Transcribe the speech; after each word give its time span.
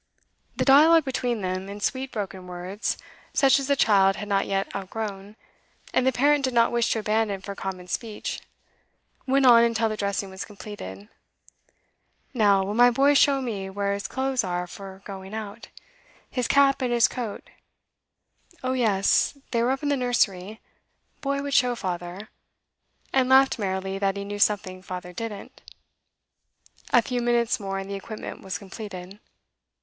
The 0.55 0.65
dialogue 0.65 1.05
between 1.05 1.41
them, 1.41 1.69
in 1.69 1.79
sweet 1.79 2.11
broken 2.11 2.47
words 2.47 2.97
such 3.35 3.59
as 3.59 3.67
the 3.67 3.75
child 3.75 4.15
had 4.15 4.27
not 4.27 4.47
yet 4.47 4.75
outgrown, 4.75 5.35
and 5.93 6.07
the 6.07 6.11
parent 6.11 6.43
did 6.43 6.55
not 6.55 6.71
wish 6.71 6.89
to 6.93 6.99
abandon 7.01 7.39
for 7.41 7.53
common 7.53 7.87
speech, 7.87 8.41
went 9.27 9.45
on 9.45 9.63
until 9.63 9.89
the 9.89 9.95
dressing 9.97 10.31
was 10.31 10.43
completed. 10.43 11.07
'Now, 12.33 12.63
will 12.63 12.73
my 12.73 12.89
boy 12.89 13.13
show 13.13 13.43
me 13.43 13.69
where 13.69 13.93
his 13.93 14.07
clothes 14.07 14.43
are 14.43 14.65
for 14.65 15.03
going 15.05 15.35
out? 15.35 15.67
His 16.31 16.47
cap, 16.47 16.81
and 16.81 16.91
his 16.91 17.07
coat' 17.07 17.47
Oh 18.63 18.73
yes, 18.73 19.37
they 19.51 19.61
were 19.61 19.69
up 19.69 19.83
in 19.83 19.89
the 19.89 19.95
nursery; 19.95 20.59
boy 21.21 21.43
would 21.43 21.53
show 21.53 21.75
father 21.75 22.29
and 23.13 23.29
laughed 23.29 23.59
merrily 23.59 23.99
that 23.99 24.17
he 24.17 24.23
knew 24.25 24.39
something 24.39 24.81
father 24.81 25.13
didn't. 25.13 25.61
A 26.91 27.03
few 27.03 27.21
minutes 27.21 27.59
more, 27.59 27.77
and 27.77 27.87
the 27.87 27.93
equipment 27.93 28.41
was 28.41 28.57
completed. 28.57 29.19